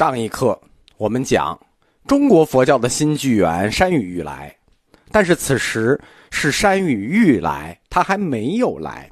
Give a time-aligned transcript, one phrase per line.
[0.00, 0.58] 上一课
[0.96, 1.60] 我们讲
[2.06, 4.56] 中国佛教的新纪元山雨欲来，
[5.12, 6.00] 但是此时
[6.30, 9.10] 是山雨欲来，它还没有来。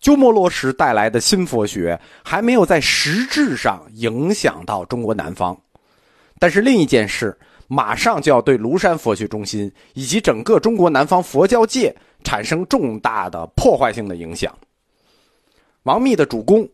[0.00, 5.56] 鸠摩罗什带来的新佛学还没有在实质上影响到中国南方，
[6.40, 7.38] 但是另一件事
[7.68, 14.52] 马上就要对庐山佛学中心以及整个中国南方佛教界产生重大的破坏性的影响。
[15.84, 16.68] 王密的主公。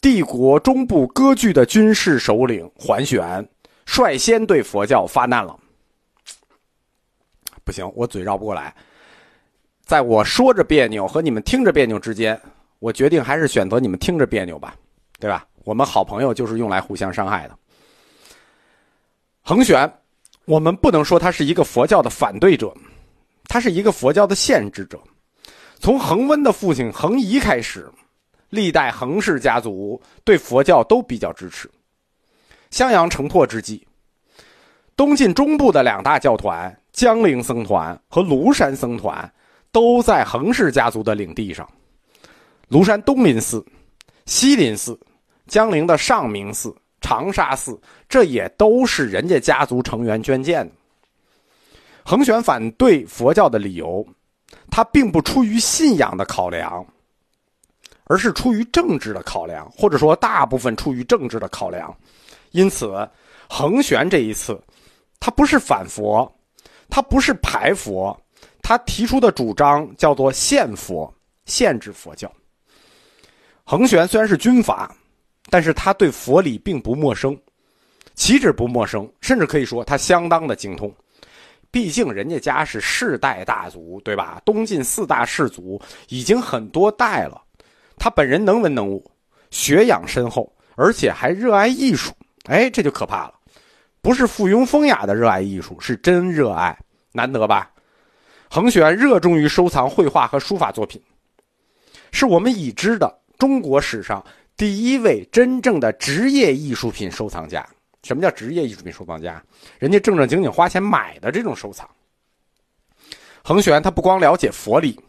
[0.00, 3.48] 帝国中部割据的军事首领桓玄，
[3.84, 5.58] 率先对佛教发难了。
[7.64, 8.72] 不行，我嘴绕不过来。
[9.84, 12.40] 在我说着别扭和你们听着别扭之间，
[12.78, 14.74] 我决定还是选择你们听着别扭吧，
[15.18, 15.46] 对吧？
[15.64, 17.58] 我们好朋友就是用来互相伤害的。
[19.42, 19.92] 桓玄，
[20.44, 22.72] 我们不能说他是一个佛教的反对者，
[23.48, 25.00] 他是一个佛教的限制者。
[25.80, 27.90] 从桓温的父亲桓仪开始。
[28.50, 31.70] 历代恒氏家族对佛教都比较支持。
[32.70, 33.86] 襄阳城破之际，
[34.96, 39.32] 东晋中部的两大教团江陵僧团和庐山僧团
[39.70, 41.68] 都在恒氏家族的领地上。
[42.68, 43.64] 庐山东林寺、
[44.24, 44.98] 西林寺、
[45.46, 50.72] 江陵的上明寺、长沙寺，这也都是人家家族成员捐建的。
[52.04, 54.04] 恒玄反对佛教的理由，
[54.70, 56.84] 他并不出于信仰的考量。
[58.08, 61.94] 而是出于政治的考量，或者说大部分出于政治的考量，
[62.52, 63.08] 因此，
[63.48, 64.60] 恒玄这一次，
[65.18, 66.30] 他不是反佛，
[66.88, 68.16] 他不是排佛，
[68.62, 71.12] 他提出的主张叫做限佛，
[71.46, 72.30] 限制佛教。
[73.64, 74.94] 恒玄虽然是军阀，
[75.50, 77.36] 但是他对佛理并不陌生，
[78.14, 80.94] 岂止不陌生，甚至可以说他相当的精通。
[81.72, 84.40] 毕竟人家家是世代大族，对吧？
[84.44, 87.42] 东晋四大氏族已经很多代了。
[87.96, 89.10] 他本人能文能武，
[89.50, 92.12] 学养深厚，而且还热爱艺术。
[92.44, 93.34] 哎，这就可怕了，
[94.00, 96.78] 不是附庸风雅的热爱艺术，是真热爱，
[97.12, 97.70] 难得吧？
[98.48, 101.02] 恒玄热衷于收藏绘画和书法作品，
[102.12, 104.24] 是我们已知的中国史上
[104.56, 107.66] 第一位真正的职业艺术品收藏家。
[108.04, 109.42] 什么叫职业艺术品收藏家？
[109.80, 111.88] 人家正正经经花钱买的这种收藏。
[113.42, 115.00] 恒玄他不光了解佛理。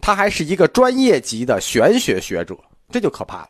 [0.00, 2.56] 他还是一个专业级的玄学学者，
[2.90, 3.48] 这就可怕了，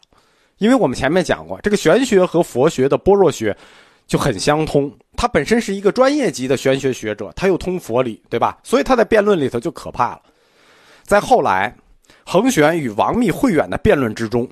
[0.59, 3.57] 因为我们前面讲过，这个玄学和佛学的般若学
[4.07, 4.93] 就很相通。
[5.17, 8.59] 他本身是一个专业级的玄学学者，他又通佛理，对吧？
[8.62, 10.23] 所以他在辩论里头就可怕了。
[11.05, 11.75] 在后来，
[12.25, 14.49] 恒玄与王密、慧远的辩论之中，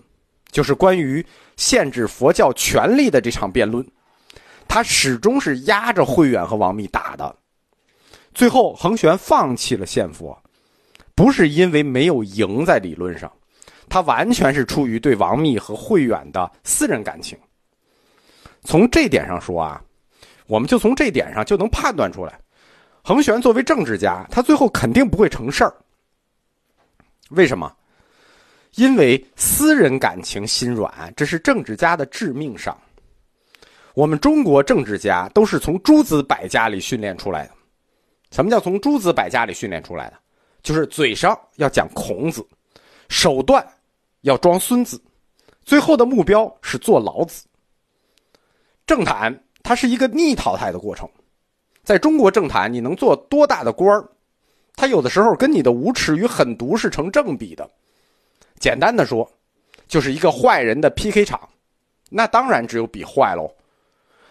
[0.50, 1.24] 就是关于
[1.56, 3.86] 限制佛教权力的这场辩论，
[4.66, 7.34] 他始终是压着慧远和王密打的。
[8.32, 10.36] 最后，恒玄放弃了献佛。
[11.14, 13.30] 不是因为没有赢在理论上，
[13.88, 17.38] 他完全是出于对王密和慧远的私人感情。
[18.62, 19.82] 从这点上说啊，
[20.46, 22.38] 我们就从这点上就能判断出来，
[23.02, 25.74] 衡玄作为政治家，他最后肯定不会成事儿。
[27.30, 27.72] 为什么？
[28.74, 32.76] 因为私人感情心软，这是政治家的致命伤。
[33.94, 37.52] 我们中国政治家都是从诸子百家里训练出来的。
[38.32, 40.18] 什么叫从诸子百家里训练出来的？
[40.64, 42.44] 就是嘴上要讲孔子，
[43.08, 43.64] 手段
[44.22, 45.00] 要装孙子，
[45.62, 47.46] 最后的目标是做老子。
[48.86, 51.06] 政坛它是一个逆淘汰的过程，
[51.84, 54.08] 在中国政坛，你能做多大的官儿，
[54.74, 57.70] 他有的时候跟你的无耻与狠毒是成正比的。
[58.58, 59.30] 简单的说，
[59.86, 61.46] 就是一个坏人的 PK 场，
[62.08, 63.54] 那当然只有比坏喽。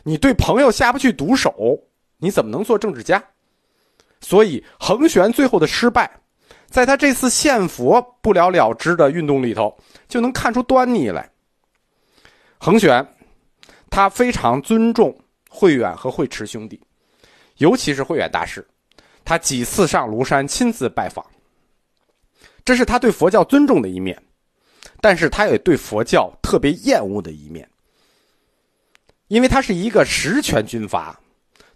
[0.01, 1.79] 你对朋友下不去毒手，
[2.17, 3.23] 你怎么能做政治家？
[4.19, 6.09] 所以衡玄最后的失败。
[6.73, 11.29] 在他这次献佛不了了之的运动里头，就能看出端倪来。
[12.57, 13.07] 恒玄，
[13.91, 15.15] 他非常尊重
[15.47, 16.81] 慧远和慧持兄弟，
[17.57, 18.67] 尤其是慧远大师，
[19.23, 21.23] 他几次上庐山亲自拜访。
[22.65, 24.19] 这是他对佛教尊重的一面，
[24.99, 27.69] 但是他也对佛教特别厌恶的一面，
[29.27, 31.19] 因为他是一个实权军阀。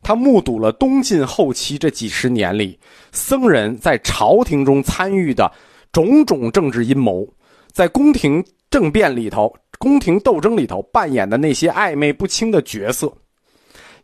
[0.08, 2.80] 他目睹了东晋后期这几十年里，
[3.12, 5.52] 僧人在朝廷中参与的
[5.92, 7.28] 种种政治阴谋，
[7.74, 13.12] 在宫廷政变里头、宫廷斗争里头扮演的那些暧昧不清的角色，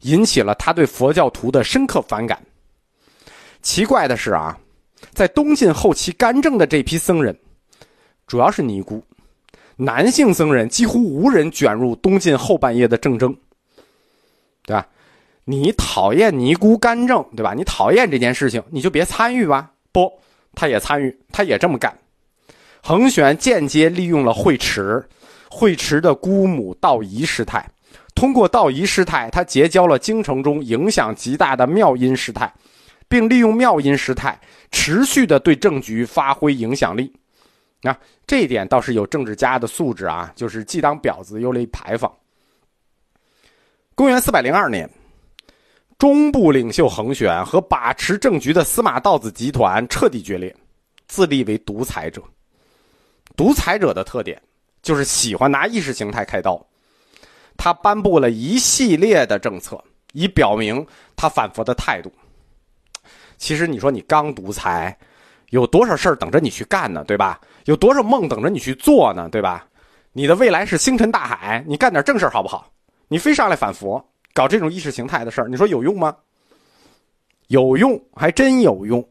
[0.02, 2.38] 引起了他对佛教徒的深刻反感。
[3.62, 4.60] 奇怪的是啊，
[5.14, 7.34] 在东晋后期干政的这批僧人，
[8.28, 9.02] 主要是尼姑，
[9.78, 13.34] 男性僧人几乎无人卷入东晋后半叶的政争，
[14.66, 14.86] 对吧？
[15.45, 17.54] 你讨厌尼姑干政，对吧？
[17.54, 19.72] 你讨厌这件事情，你就别参与吧。
[19.92, 20.12] 不，
[20.54, 21.98] 他也参与，他也这么干。
[22.81, 25.04] 衡玄间接利用了慧持，
[25.50, 27.66] 慧持的姑母道仪师太，
[28.16, 32.51] 通过道仪师太，他结交了京城中影响极大的妙音师太，
[33.07, 34.40] 并利用妙音师太
[34.72, 37.13] 持续的对政局发挥影响力。
[37.84, 42.12] 啊，这一点倒是有政治家的素质啊，就是既当婊子又立牌坊。
[43.94, 44.90] 公元四百零二年，
[46.04, 50.54] 中部领袖恒玄和把持政局的司马道子集团彻底决裂，
[51.08, 52.22] 自立为独裁者。
[53.38, 54.38] 独裁者的特点
[54.82, 56.62] 就是喜欢拿意识形态开刀。
[57.56, 60.86] 他颁布了一系列的政策，以表明
[61.16, 62.12] 他反佛的态度。
[63.38, 64.98] 其实你说你刚独裁，
[65.52, 67.02] 有多少事儿等着你去干呢？
[67.08, 67.40] 对吧？
[67.64, 69.30] 有多少梦等着你去做呢？
[69.30, 69.66] 对吧？
[70.12, 72.70] 你的未来是星辰大海，你干点正事好不好？
[73.08, 76.15] 你非上来反佛，搞这种意识形态的事儿，你说有用吗？
[77.47, 79.07] 有用，还真有用。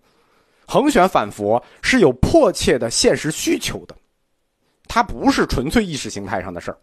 [0.67, 3.95] 恒选反佛是有迫切的现实需求的，
[4.89, 6.79] 它不是纯粹意识形态上的事儿，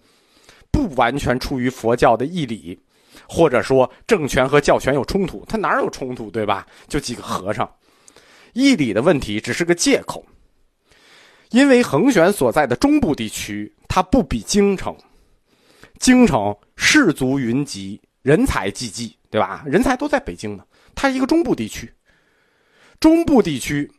[0.71, 2.79] 不完全出于佛教的义理，
[3.27, 6.67] 或者说政权和教权有冲突，它哪有冲突，对吧？
[6.87, 7.69] 就几个和尚，
[8.53, 10.23] 义理的问题只是个借口。
[11.49, 14.95] 因为恒选所在的中部地区，它不比京城，
[15.97, 19.63] 京城士族云集，人才济济，对吧？
[19.65, 20.63] 人才都在北京呢。
[20.95, 21.93] 它一个中部地区，
[22.99, 23.89] 中部地区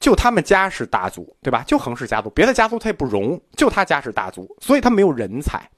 [0.00, 1.62] 就他们家是大族，对吧？
[1.66, 5.68] 就恒氏家族，别的家族他也不容，就他家是大族，所以他没有人才。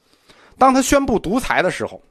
[0.57, 2.03] 当他宣布独裁的时候，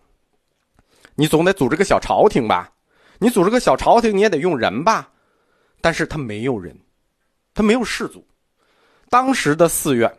[1.15, 2.71] 你总得组织个小朝廷吧？
[3.19, 5.09] 你组织个小朝廷，你也得用人吧？
[5.81, 6.77] 但是他没有人，
[7.53, 8.25] 他没有士族。
[9.09, 10.11] 当时的寺院，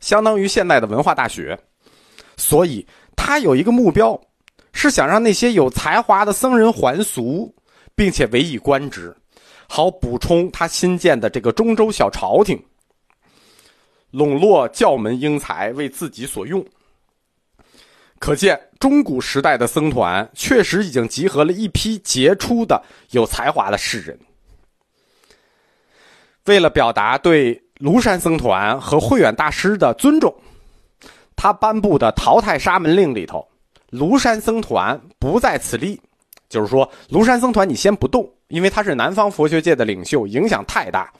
[0.00, 1.58] 相当于现在的文化大学，
[2.36, 2.86] 所以
[3.18, 4.18] 他有一个目标，
[4.72, 7.52] 是想让那些有才华的僧人还俗，
[7.94, 9.14] 并且委以官职，
[9.68, 12.62] 好补充他新建的这个中州小朝廷，
[14.12, 16.64] 笼络教门英才为自己所用。
[18.18, 24.18] 可见中古时代的僧团确实已经集合了一批杰出的有才华的士人。
[26.46, 30.34] 为了表达对庐山僧团和慧远大师的尊重，
[31.38, 33.46] 他颁布的淘汰沙门令里头，
[33.92, 35.98] 庐山僧团不在此例。
[36.48, 41.12] 就是说，庐山僧团你先不动，因为他是南方佛学界的领袖，影响太大。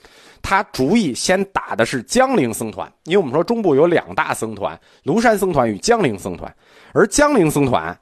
[0.43, 6.53] 他主意先打的是江陵僧团，因为我们说中部有两大僧团：庐山僧团与江陵僧团。
[6.95, 7.97] 而江陵僧团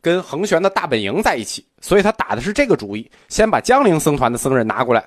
[0.00, 5.04] 跟恒玄的大本营在一起，所以他打的是这个主意，先把江陵僧团的僧人拿过来。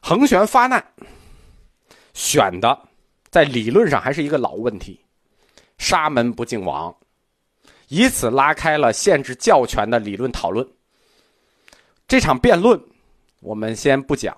[0.00, 0.82] 恒玄发难，
[2.14, 2.78] 选的
[3.32, 5.00] 在理论上还是一个老问题：
[5.78, 6.94] 沙门不敬王，
[7.88, 10.68] 以此拉开了限制教权的理论讨论。
[12.06, 12.78] 这场辩论
[13.40, 14.36] 我们先不讲，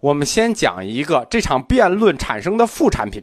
[0.00, 3.20] 我们先讲一个这场辩论产生的副产品，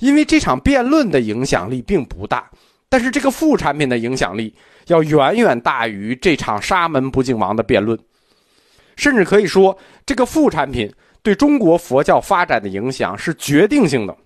[0.00, 2.50] 因为这场辩论的影响力并不大，
[2.90, 4.54] 但是这个副产品的影响力
[4.88, 7.98] 要远远大于这场沙门不敬王的辩论。
[8.96, 10.92] 甚至可以说，这个副产品
[11.24, 14.16] 对中国佛教发展的影响是决定性的，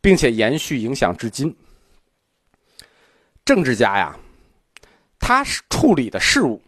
[0.00, 1.56] 并且延续影响至今。
[3.44, 4.18] 政治家呀，
[5.18, 6.60] 他处理的事物，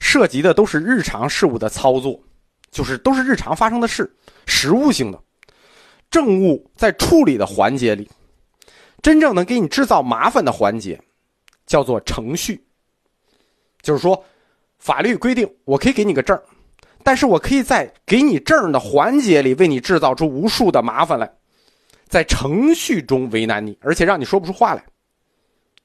[0.00, 2.20] 涉及的都是日常事务的操作，
[2.70, 4.12] 就是都是日常发生的事，
[4.46, 5.22] 实物性的。
[6.10, 8.10] 政务在处理的环节里，
[9.00, 11.00] 真正能给你制造麻烦的环节，
[11.64, 12.62] 叫做程序，
[13.80, 14.22] 就是说。
[14.82, 16.42] 法律规定，我可以给你个证
[17.02, 21.30] 但是我可以在给你证的环节里为你制造出无数的麻烦来，
[22.08, 24.84] 在程序中为难你，而且让你说不出话来。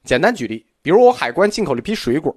[0.04, 2.34] 简单举例，比如我海关进口了一批水果，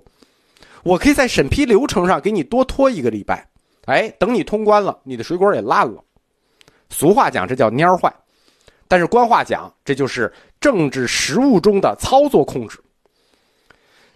[0.83, 3.47] 我可以在审批流程上给你多拖一个礼拜，
[3.85, 6.03] 哎，等你通关了，你的水果也烂了。
[6.89, 8.11] 俗话讲，这叫蔫坏，
[8.87, 12.79] 但是官话讲，这就是政治实务中的操作控制。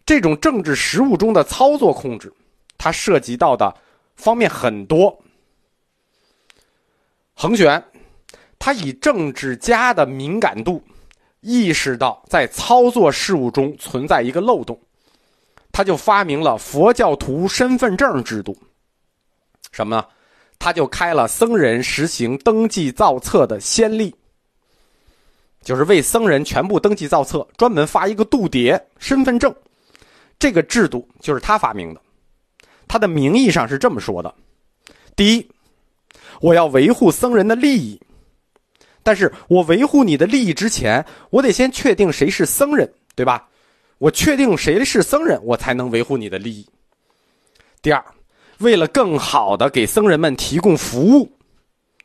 [0.05, 2.34] 这种政治实务中的操作控制，
[2.77, 3.74] 它涉及到的
[4.15, 5.17] 方面很多。
[7.34, 7.84] 恒玄，
[8.60, 10.84] 他以政治家的敏感度，
[11.41, 14.79] 意识到在操作事务中存在一个漏洞，
[15.72, 18.58] 他就发明了佛教徒身份证制度。
[19.72, 20.05] 什么？
[20.60, 24.15] 他就开了僧人实行登记造册的先例，
[25.62, 29.53] 就是为僧人全部登记造册，专门发一个度牒身份证。
[30.39, 32.01] 这个制度就是他发明的，
[32.93, 34.31] 他的名义上是这么说的：
[35.15, 35.50] 第一，
[36.41, 38.00] 我要维护僧人的利益，
[39.01, 43.47] 但是我维护你的利益之前，我得先确定谁是僧人，对吧？
[43.97, 46.63] 我确定谁是僧人，我才能维护你的利益。
[47.81, 48.05] 第二，
[48.59, 51.27] 为了更好的给僧人们提供服务，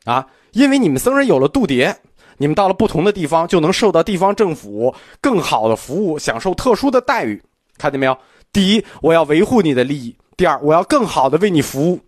[0.05, 1.95] 啊，因为你们僧人有了度牒，
[2.39, 7.43] 你们到了不同的地方，就能受到地方政府更好的服务，享受特殊的待遇。
[7.77, 8.17] 看见没有？
[8.51, 11.99] 第一，我要维护你的利益；第二，我要更好的为你服务，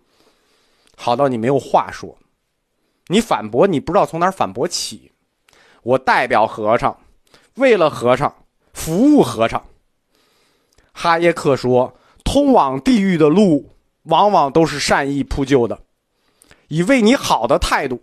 [0.95, 2.17] 好到你没有话说。
[3.07, 5.11] 你反驳，你不知道从哪反驳起。
[5.83, 6.97] 我代表和尚，
[7.55, 8.33] 为了和尚
[8.73, 9.61] 服务和尚。
[10.93, 13.69] 哈耶克说：“通往地狱的路，
[14.03, 15.77] 往往都是善意铺就的，
[16.69, 18.01] 以为你好的态度。”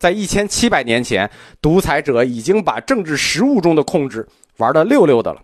[0.00, 1.30] 在一千七百年前，
[1.62, 5.40] 独裁者已经把政治实务中的控制玩的溜溜的了。